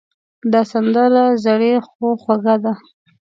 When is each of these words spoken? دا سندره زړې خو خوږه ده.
دا 0.51 0.61
سندره 0.71 1.23
زړې 1.43 1.73
خو 1.87 2.07
خوږه 2.21 2.55
ده. 2.63 2.73